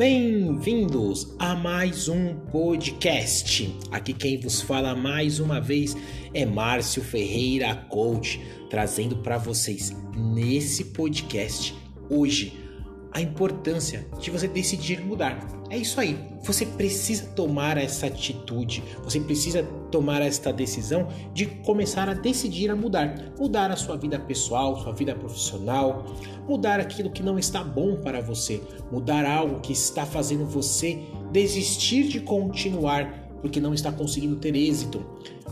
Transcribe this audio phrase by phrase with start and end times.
[0.00, 3.70] Bem-vindos a mais um podcast.
[3.92, 5.94] Aqui quem vos fala mais uma vez
[6.32, 8.40] é Márcio Ferreira Coach,
[8.70, 11.76] trazendo para vocês nesse podcast
[12.08, 12.69] hoje
[13.12, 15.38] a importância de você decidir mudar.
[15.68, 16.18] É isso aí.
[16.42, 22.76] Você precisa tomar essa atitude, você precisa tomar esta decisão de começar a decidir a
[22.76, 23.32] mudar.
[23.38, 26.06] Mudar a sua vida pessoal, sua vida profissional,
[26.48, 30.98] mudar aquilo que não está bom para você, mudar algo que está fazendo você
[31.32, 35.04] desistir de continuar porque não está conseguindo ter êxito.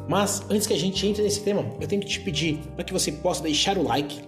[0.09, 2.93] Mas antes que a gente entre nesse tema, eu tenho que te pedir para que
[2.93, 4.21] você possa deixar o like,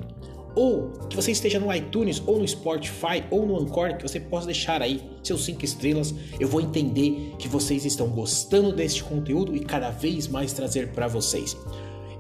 [0.61, 4.45] ou que você esteja no iTunes, ou no Spotify, ou no Anchor, que você possa
[4.45, 6.15] deixar aí seus 5 estrelas.
[6.39, 11.09] Eu vou entender que vocês estão gostando deste conteúdo e cada vez mais trazer para
[11.09, 11.57] vocês.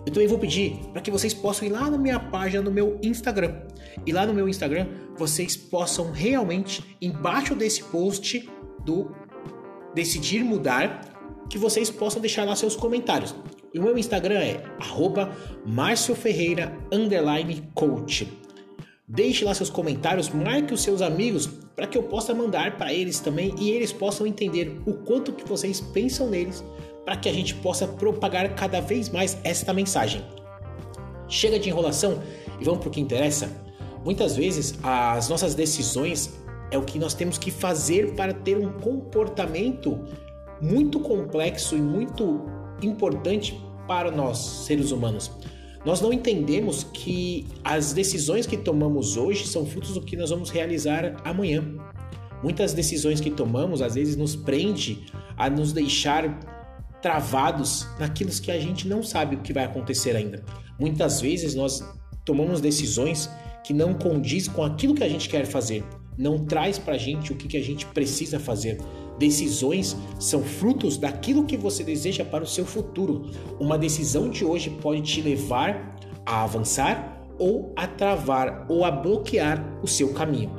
[0.06, 2.98] Eu também vou pedir para que vocês possam ir lá na minha página no meu
[3.02, 3.60] Instagram.
[4.06, 4.86] E lá no meu Instagram
[5.18, 8.48] vocês possam realmente, embaixo desse post
[8.86, 9.10] do
[9.94, 11.02] Decidir Mudar,
[11.50, 13.34] que vocês possam deixar lá seus comentários.
[13.72, 15.30] E o meu Instagram é arroba
[16.16, 16.76] Ferreira
[17.74, 18.39] coach.
[19.12, 23.18] Deixe lá seus comentários, marque os seus amigos para que eu possa mandar para eles
[23.18, 26.62] também e eles possam entender o quanto que vocês pensam neles
[27.04, 30.24] para que a gente possa propagar cada vez mais esta mensagem.
[31.26, 32.22] Chega de enrolação
[32.60, 33.50] e vamos para o que interessa.
[34.04, 36.32] Muitas vezes as nossas decisões
[36.70, 40.04] é o que nós temos que fazer para ter um comportamento
[40.62, 42.46] muito complexo e muito
[42.80, 45.32] importante para nós, seres humanos.
[45.84, 50.50] Nós não entendemos que as decisões que tomamos hoje são frutos do que nós vamos
[50.50, 51.64] realizar amanhã.
[52.42, 56.38] Muitas decisões que tomamos às vezes nos prende a nos deixar
[57.00, 60.44] travados naquilo que a gente não sabe o que vai acontecer ainda.
[60.78, 61.82] Muitas vezes nós
[62.24, 63.30] tomamos decisões
[63.64, 65.84] que não condiz com aquilo que a gente quer fazer,
[66.16, 68.78] não traz para a gente o que, que a gente precisa fazer.
[69.20, 73.30] Decisões são frutos daquilo que você deseja para o seu futuro.
[73.60, 75.94] Uma decisão de hoje pode te levar
[76.24, 80.50] a avançar ou a travar ou a bloquear o seu caminho.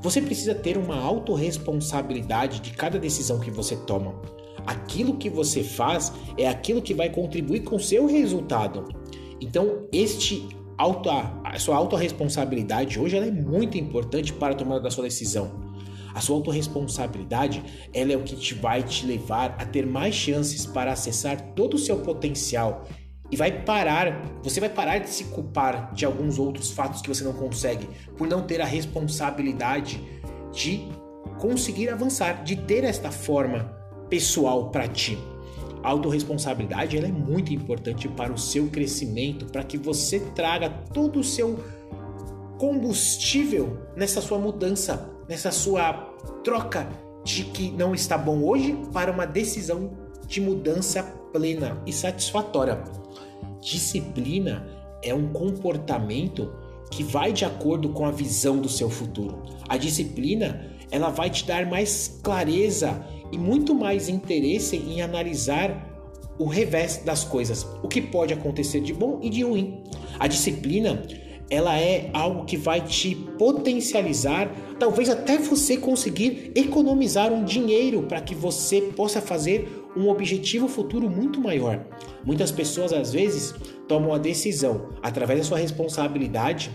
[0.00, 4.14] Você precisa ter uma autorresponsabilidade de cada decisão que você toma.
[4.64, 8.88] Aquilo que você faz é aquilo que vai contribuir com o seu resultado.
[9.40, 15.02] Então, este auto, a sua autorresponsabilidade hoje é muito importante para a tomada da sua
[15.02, 15.67] decisão.
[16.14, 20.66] A sua autorresponsabilidade, ela é o que te vai te levar a ter mais chances
[20.66, 22.86] para acessar todo o seu potencial
[23.30, 27.22] e vai parar, você vai parar de se culpar de alguns outros fatos que você
[27.22, 27.86] não consegue
[28.16, 30.02] por não ter a responsabilidade
[30.52, 30.88] de
[31.38, 33.64] conseguir avançar, de ter esta forma
[34.08, 35.18] pessoal para ti.
[35.82, 41.20] A autorresponsabilidade ela é muito importante para o seu crescimento, para que você traga todo
[41.20, 41.62] o seu
[42.58, 45.92] combustível nessa sua mudança, nessa sua
[46.42, 46.88] troca
[47.24, 49.90] de que não está bom hoje para uma decisão
[50.26, 51.02] de mudança
[51.32, 52.82] plena e satisfatória.
[53.60, 54.66] Disciplina
[55.02, 56.52] é um comportamento
[56.90, 59.42] que vai de acordo com a visão do seu futuro.
[59.68, 65.86] A disciplina, ela vai te dar mais clareza e muito mais interesse em analisar
[66.38, 69.82] o revés das coisas, o que pode acontecer de bom e de ruim.
[70.18, 71.02] A disciplina
[71.50, 78.20] ela é algo que vai te potencializar, talvez até você conseguir economizar um dinheiro para
[78.20, 81.84] que você possa fazer um objetivo futuro muito maior.
[82.24, 83.54] Muitas pessoas às vezes
[83.86, 86.70] tomam a decisão através da sua responsabilidade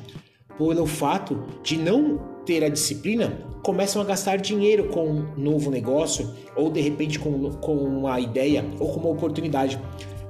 [0.58, 6.34] pelo fato de não ter a disciplina, começam a gastar dinheiro com um novo negócio
[6.56, 9.80] ou de repente com, com uma ideia ou com uma oportunidade.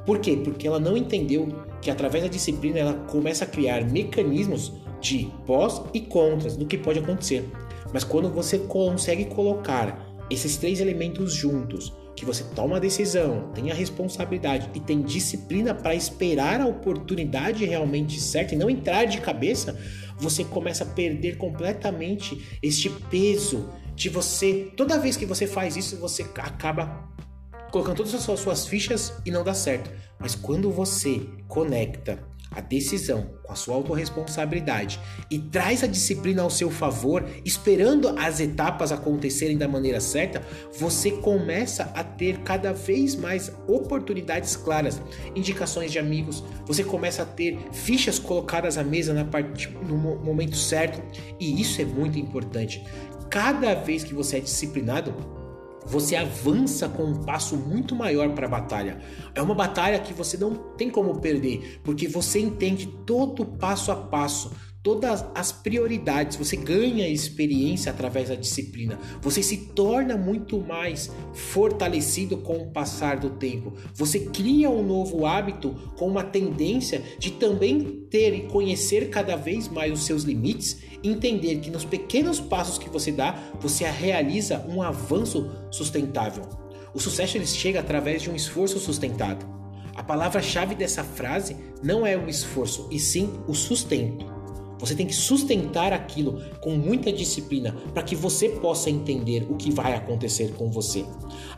[0.06, 0.40] Por quê?
[0.44, 1.48] Porque ela não entendeu
[1.82, 6.78] que através da disciplina ela começa a criar mecanismos de pós e contras do que
[6.78, 7.50] pode acontecer.
[7.94, 13.72] Mas quando você consegue colocar esses três elementos juntos, que você toma a decisão, tem
[13.72, 19.20] a responsabilidade e tem disciplina para esperar a oportunidade realmente certa e não entrar de
[19.20, 19.78] cabeça,
[20.18, 24.72] você começa a perder completamente este peso de você.
[24.78, 27.10] Toda vez que você faz isso, você acaba
[27.74, 29.90] colocando todas as suas fichas e não dá certo.
[30.20, 32.20] Mas quando você conecta
[32.52, 35.00] a decisão com a sua autorresponsabilidade
[35.32, 40.44] e traz a disciplina ao seu favor, esperando as etapas acontecerem da maneira certa,
[40.78, 45.02] você começa a ter cada vez mais oportunidades claras,
[45.36, 50.56] indicações de amigos, você começa a ter fichas colocadas à mesa na parte, no momento
[50.56, 51.02] certo,
[51.40, 52.86] e isso é muito importante.
[53.32, 55.43] Cada vez que você é disciplinado,
[55.86, 59.00] você avança com um passo muito maior para a batalha.
[59.36, 63.96] É uma batalha que você não tem como perder, porque você entende todo passo a
[63.96, 64.52] passo,
[64.84, 72.38] todas as prioridades, você ganha experiência através da disciplina, você se torna muito mais fortalecido
[72.38, 78.06] com o passar do tempo, você cria um novo hábito com uma tendência de também
[78.10, 82.90] ter e conhecer cada vez mais os seus limites, entender que nos pequenos passos que
[82.90, 86.44] você dá, você realiza um avanço sustentável.
[86.94, 89.46] O sucesso ele chega através de um esforço sustentado.
[89.96, 94.33] A palavra-chave dessa frase não é o esforço, e sim o sustento.
[94.84, 99.72] Você tem que sustentar aquilo com muita disciplina para que você possa entender o que
[99.72, 101.06] vai acontecer com você.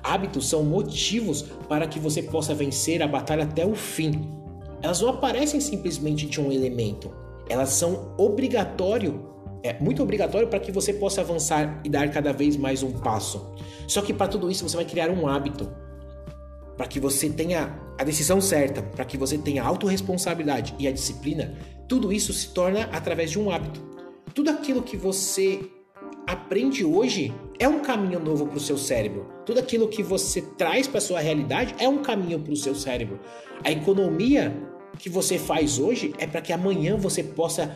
[0.04, 4.32] Hábitos são motivos para que você possa vencer a batalha até o fim.
[4.80, 7.12] Elas não aparecem simplesmente de um elemento,
[7.50, 9.34] elas são obrigatório
[9.64, 13.56] é muito obrigatório para que você possa avançar e dar cada vez mais um passo.
[13.88, 15.68] Só que para tudo isso você vai criar um hábito.
[16.78, 20.92] Para que você tenha a decisão certa, para que você tenha a autorresponsabilidade e a
[20.92, 21.56] disciplina,
[21.88, 23.82] tudo isso se torna através de um hábito.
[24.34, 25.60] Tudo aquilo que você
[26.28, 29.28] aprende hoje é um caminho novo para o seu cérebro.
[29.46, 33.20] Tudo aquilo que você traz para sua realidade é um caminho para o seu cérebro.
[33.64, 34.56] A economia
[34.98, 37.76] que você faz hoje é para que amanhã você possa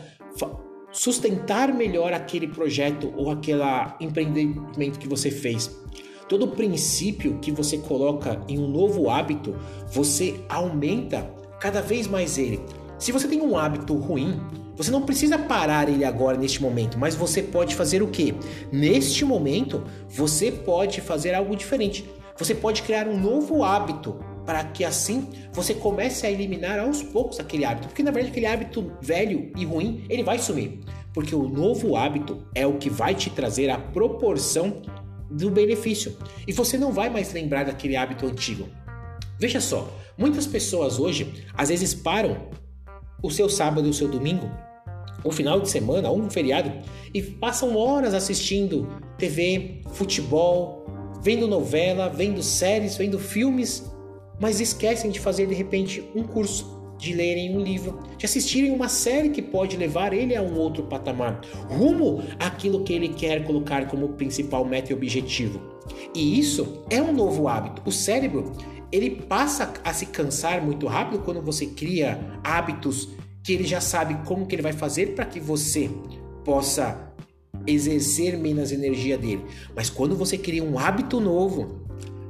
[0.90, 3.62] sustentar melhor aquele projeto ou aquele
[4.00, 5.70] empreendimento que você fez.
[6.28, 9.56] Todo princípio que você coloca em um novo hábito,
[9.88, 12.60] você aumenta cada vez mais ele.
[13.00, 14.38] Se você tem um hábito ruim,
[14.76, 18.34] você não precisa parar ele agora neste momento, mas você pode fazer o que?
[18.70, 22.04] Neste momento, você pode fazer algo diferente.
[22.36, 27.40] Você pode criar um novo hábito para que assim você comece a eliminar aos poucos
[27.40, 30.80] aquele hábito, porque na verdade aquele hábito velho e ruim, ele vai sumir,
[31.14, 34.82] porque o novo hábito é o que vai te trazer a proporção
[35.30, 36.18] do benefício.
[36.46, 38.68] E você não vai mais lembrar daquele hábito antigo.
[39.38, 42.59] Veja só, muitas pessoas hoje às vezes param
[43.22, 44.50] o seu sábado e o seu domingo,
[45.22, 46.72] o final de semana, um feriado,
[47.12, 48.88] e passam horas assistindo
[49.18, 50.86] TV, futebol,
[51.22, 53.90] vendo novela, vendo séries, vendo filmes,
[54.40, 58.88] mas esquecem de fazer de repente um curso, de lerem um livro, de assistirem uma
[58.88, 63.86] série que pode levar ele a um outro patamar, rumo àquilo que ele quer colocar
[63.88, 65.60] como principal meta e objetivo.
[66.14, 67.82] E isso é um novo hábito.
[67.86, 68.52] O cérebro,
[68.92, 73.08] ele passa a se cansar muito rápido quando você cria hábitos
[73.42, 75.90] que ele já sabe como que ele vai fazer para que você
[76.44, 77.12] possa
[77.66, 79.44] exercer menos energia dele.
[79.74, 81.80] Mas quando você cria um hábito novo,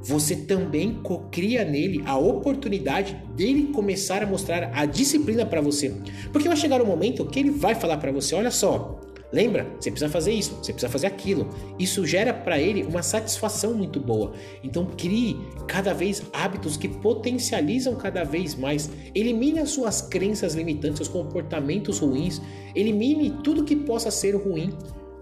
[0.03, 5.95] você também cria nele a oportunidade dele começar a mostrar a disciplina para você.
[6.33, 9.01] Porque vai chegar um momento que ele vai falar para você, olha só,
[9.33, 9.71] Lembra?
[9.79, 11.49] Você precisa fazer isso, você precisa fazer aquilo.
[11.79, 14.33] Isso gera para ele uma satisfação muito boa.
[14.63, 15.37] Então crie
[15.69, 18.91] cada vez hábitos que potencializam cada vez mais.
[19.15, 22.41] Elimine as suas crenças limitantes, seus comportamentos ruins.
[22.75, 24.77] Elimine tudo que possa ser ruim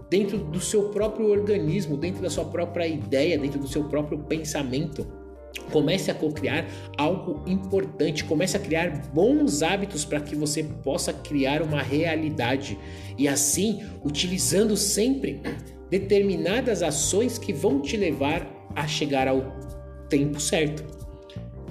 [0.09, 5.18] dentro do seu próprio organismo, dentro da sua própria ideia, dentro do seu próprio pensamento.
[5.71, 6.67] Comece a co-criar
[6.97, 12.77] algo importante, comece a criar bons hábitos para que você possa criar uma realidade
[13.17, 15.41] e assim, utilizando sempre
[15.89, 19.41] determinadas ações que vão te levar a chegar ao
[20.07, 20.83] tempo certo.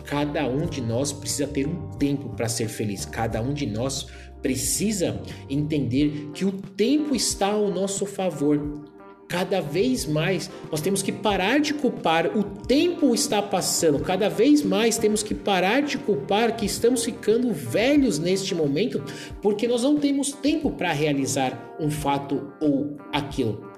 [0.04, 3.04] Cada um de nós precisa ter um tempo para ser feliz.
[3.04, 4.06] Cada um de nós
[4.40, 5.20] precisa
[5.50, 8.84] entender que o tempo está ao nosso favor
[9.28, 14.62] cada vez mais nós temos que parar de culpar o tempo está passando, cada vez
[14.62, 19.04] mais temos que parar de culpar que estamos ficando velhos neste momento,
[19.42, 23.68] porque nós não temos tempo para realizar um fato ou aquilo.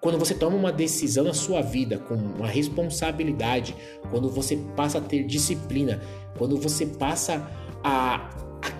[0.00, 3.74] Quando você toma uma decisão na sua vida com uma responsabilidade,
[4.10, 6.00] quando você passa a ter disciplina,
[6.38, 7.46] quando você passa
[7.84, 8.30] a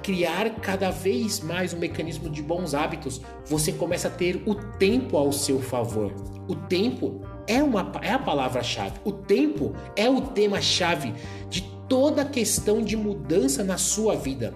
[0.03, 5.17] criar cada vez mais um mecanismo de bons hábitos, você começa a ter o tempo
[5.17, 6.13] ao seu favor.
[6.49, 8.99] O tempo é, uma, é a palavra-chave.
[9.05, 11.15] O tempo é o tema-chave
[11.49, 14.55] de toda questão de mudança na sua vida.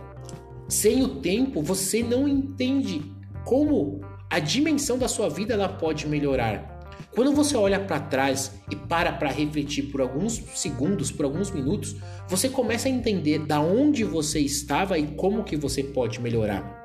[0.69, 3.03] Sem o tempo, você não entende
[3.45, 6.74] como a dimensão da sua vida ela pode melhorar.
[7.15, 11.97] Quando você olha para trás e para para refletir por alguns segundos, por alguns minutos,
[12.29, 16.83] você começa a entender da onde você estava e como que você pode melhorar.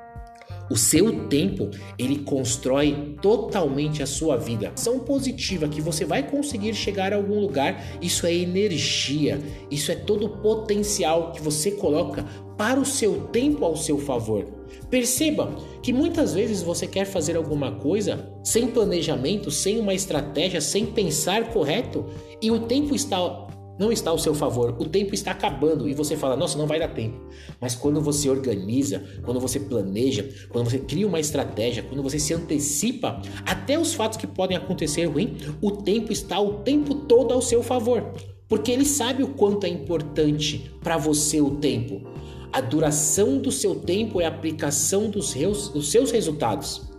[0.70, 4.70] O seu tempo, ele constrói totalmente a sua vida.
[4.72, 9.96] Ação positiva que você vai conseguir chegar a algum lugar, isso é energia, isso é
[9.96, 12.24] todo o potencial que você coloca
[12.56, 14.59] para o seu tempo ao seu favor.
[14.88, 20.86] Perceba que muitas vezes você quer fazer alguma coisa sem planejamento, sem uma estratégia, sem
[20.86, 22.06] pensar correto,
[22.42, 23.48] e o tempo está
[23.80, 26.78] não está ao seu favor, o tempo está acabando e você fala, nossa, não vai
[26.78, 27.18] dar tempo.
[27.58, 32.34] Mas quando você organiza, quando você planeja, quando você cria uma estratégia, quando você se
[32.34, 37.40] antecipa até os fatos que podem acontecer ruim, o tempo está o tempo todo ao
[37.40, 38.12] seu favor.
[38.46, 42.02] Porque ele sabe o quanto é importante para você o tempo.
[42.52, 46.89] A duração do seu tempo é a aplicação dos seus, dos seus resultados.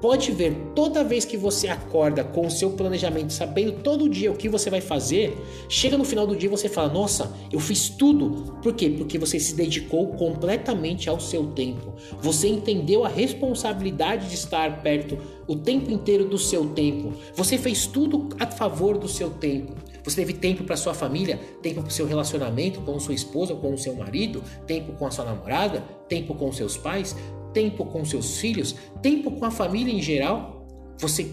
[0.00, 4.36] Pode ver, toda vez que você acorda com o seu planejamento, sabendo todo dia o
[4.36, 5.36] que você vai fazer,
[5.68, 8.56] chega no final do dia e você fala: Nossa, eu fiz tudo.
[8.62, 8.90] Por quê?
[8.90, 11.94] Porque você se dedicou completamente ao seu tempo.
[12.20, 17.12] Você entendeu a responsabilidade de estar perto o tempo inteiro do seu tempo.
[17.34, 19.74] Você fez tudo a favor do seu tempo.
[20.04, 23.74] Você teve tempo para sua família, tempo para o seu relacionamento com sua esposa, com
[23.74, 27.14] o seu marido, tempo com a sua namorada, tempo com seus pais,
[27.58, 30.64] tempo com seus filhos, tempo com a família em geral.
[30.98, 31.26] Você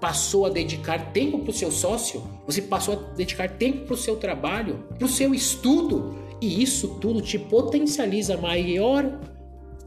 [0.00, 3.96] passou a dedicar tempo para o seu sócio, você passou a dedicar tempo para o
[3.96, 9.20] seu trabalho, para o seu estudo, e isso tudo te potencializa maior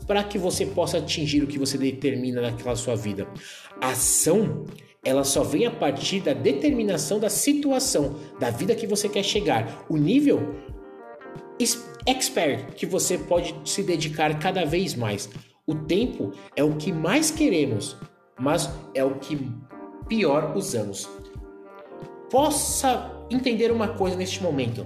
[0.07, 3.27] para que você possa atingir o que você determina naquela sua vida.
[3.81, 4.63] A ação
[5.03, 9.85] ela só vem a partir da determinação da situação, da vida que você quer chegar.
[9.89, 10.55] O nível
[12.05, 15.29] expert que você pode se dedicar cada vez mais.
[15.65, 17.95] O tempo é o que mais queremos,
[18.37, 19.49] mas é o que
[20.09, 21.09] pior usamos.
[22.29, 24.85] Possa entender uma coisa neste momento.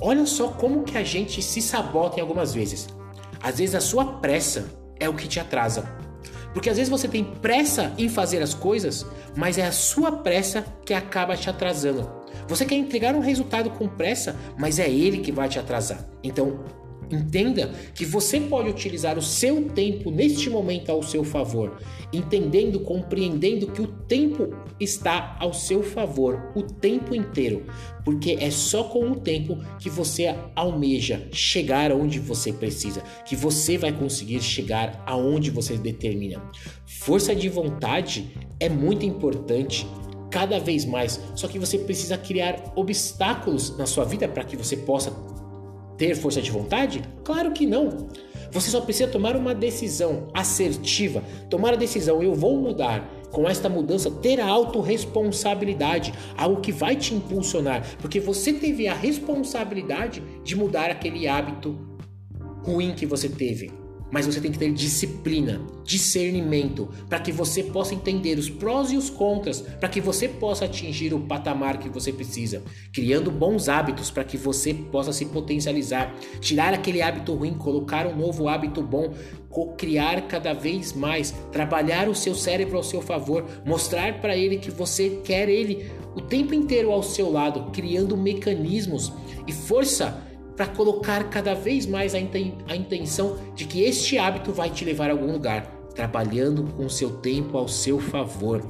[0.00, 2.86] Olha só como que a gente se sabota em algumas vezes.
[3.42, 4.70] Às vezes a sua pressa
[5.00, 5.82] é o que te atrasa.
[6.52, 10.64] Porque às vezes você tem pressa em fazer as coisas, mas é a sua pressa
[10.84, 12.08] que acaba te atrasando.
[12.46, 16.06] Você quer entregar um resultado com pressa, mas é ele que vai te atrasar.
[16.22, 16.60] Então,
[17.10, 21.78] Entenda que você pode utilizar o seu tempo neste momento ao seu favor,
[22.12, 27.66] entendendo, compreendendo que o tempo está ao seu favor o tempo inteiro,
[28.04, 33.76] porque é só com o tempo que você almeja chegar onde você precisa, que você
[33.76, 36.42] vai conseguir chegar aonde você determina.
[36.86, 39.86] Força de vontade é muito importante
[40.30, 44.76] cada vez mais, só que você precisa criar obstáculos na sua vida para que você
[44.76, 45.12] possa
[45.96, 47.02] ter força de vontade?
[47.22, 48.08] Claro que não.
[48.50, 53.08] Você só precisa tomar uma decisão assertiva, tomar a decisão, eu vou mudar.
[53.30, 58.94] Com esta mudança, ter a autorresponsabilidade, algo que vai te impulsionar, porque você teve a
[58.94, 61.76] responsabilidade de mudar aquele hábito
[62.64, 63.72] ruim que você teve
[64.14, 68.96] mas você tem que ter disciplina, discernimento, para que você possa entender os prós e
[68.96, 74.12] os contras, para que você possa atingir o patamar que você precisa, criando bons hábitos
[74.12, 79.12] para que você possa se potencializar, tirar aquele hábito ruim, colocar um novo hábito bom,
[79.76, 84.70] criar cada vez mais, trabalhar o seu cérebro ao seu favor, mostrar para ele que
[84.70, 89.12] você quer ele o tempo inteiro ao seu lado, criando mecanismos
[89.44, 90.22] e força
[90.56, 92.18] para colocar cada vez mais a,
[92.76, 97.10] intenção de que este hábito vai te levar a algum lugar, trabalhando com o seu
[97.10, 98.64] tempo ao seu favor,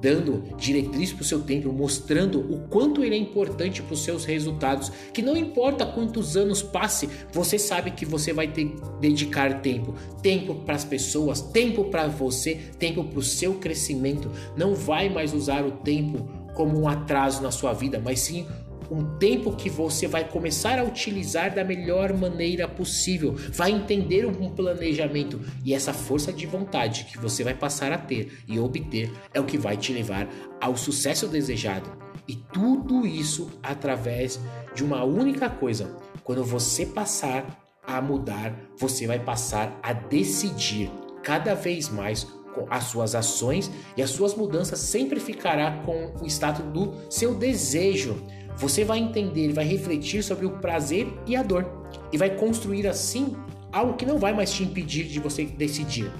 [0.00, 4.24] dando diretriz para o seu tempo, mostrando o quanto ele é importante para os seus
[4.24, 9.94] resultados, que não importa quantos anos passe, você sabe que você vai ter dedicar tempo,
[10.22, 14.30] tempo para as pessoas, tempo para você, tempo para o seu crescimento.
[14.56, 18.46] Não vai mais usar o tempo como um atraso na sua vida, mas sim
[18.90, 24.50] um tempo que você vai começar a utilizar da melhor maneira possível, vai entender um
[24.50, 29.40] planejamento e essa força de vontade que você vai passar a ter e obter é
[29.40, 30.28] o que vai te levar
[30.60, 31.90] ao sucesso desejado.
[32.28, 34.40] E tudo isso através
[34.74, 35.96] de uma única coisa.
[36.24, 37.46] Quando você passar
[37.86, 40.90] a mudar, você vai passar a decidir
[41.22, 42.26] cada vez mais
[42.70, 48.16] as suas ações e as suas mudanças sempre ficará com o status do seu desejo.
[48.56, 53.36] Você vai entender, vai refletir sobre o prazer e a dor e vai construir assim
[53.70, 56.10] algo que não vai mais te impedir de você decidir.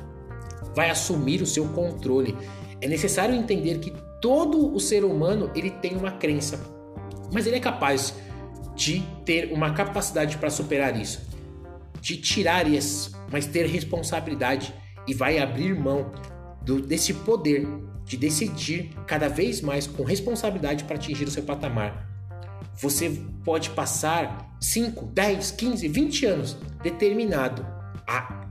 [0.75, 2.37] Vai assumir o seu controle.
[2.81, 6.61] É necessário entender que todo o ser humano ele tem uma crença,
[7.33, 8.14] mas ele é capaz
[8.75, 11.26] de ter uma capacidade para superar isso,
[12.00, 14.75] de tirar isso, mas ter responsabilidade
[15.07, 16.12] e vai abrir mão
[16.62, 17.66] do, desse poder
[18.05, 22.16] de decidir cada vez mais com responsabilidade para atingir o seu patamar.
[22.78, 27.64] Você pode passar 5, 10, 15, 20 anos determinado
[28.06, 28.47] a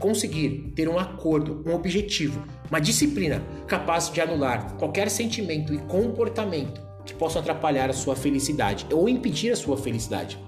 [0.00, 6.80] conseguir ter um acordo, um objetivo, uma disciplina capaz de anular qualquer sentimento e comportamento
[7.04, 10.38] que possam atrapalhar a sua felicidade ou impedir a sua felicidade.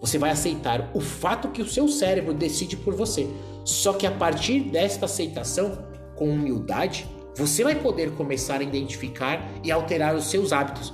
[0.00, 3.28] Você vai aceitar o fato que o seu cérebro decide por você.
[3.64, 9.70] Só que a partir desta aceitação, com humildade, você vai poder começar a identificar e
[9.70, 10.92] alterar os seus hábitos,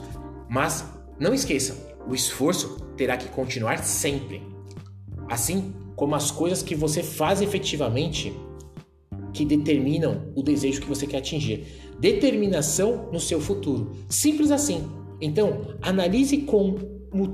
[0.49, 0.85] mas
[1.21, 4.43] Não esqueça, o esforço terá que continuar sempre.
[5.29, 8.33] Assim como as coisas que você faz efetivamente
[9.33, 11.67] que determinam o desejo que você quer atingir.
[11.99, 13.93] Determinação no seu futuro.
[14.09, 14.89] Simples assim.
[15.21, 16.79] Então, analise como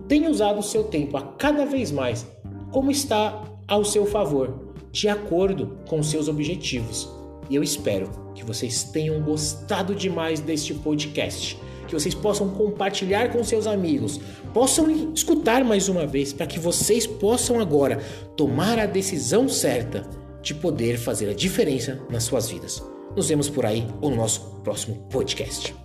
[0.09, 2.27] tem usado o seu tempo a cada vez mais,
[2.71, 7.09] como está ao seu favor, de acordo com seus objetivos.
[7.51, 11.59] E eu espero que vocês tenham gostado demais deste podcast,
[11.95, 14.21] que vocês possam compartilhar com seus amigos,
[14.53, 17.99] possam escutar mais uma vez para que vocês possam agora
[18.37, 20.09] tomar a decisão certa
[20.43, 22.83] de poder fazer a diferença nas suas vidas.
[23.17, 25.84] Nos vemos por aí ou no nosso próximo podcast.